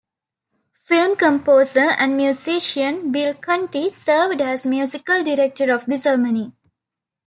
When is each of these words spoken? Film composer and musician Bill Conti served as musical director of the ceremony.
Film 0.83 1.15
composer 1.15 1.91
and 1.99 2.17
musician 2.17 3.11
Bill 3.11 3.35
Conti 3.35 3.91
served 3.91 4.41
as 4.41 4.65
musical 4.65 5.23
director 5.23 5.71
of 5.71 5.85
the 5.85 5.95
ceremony. 5.95 6.53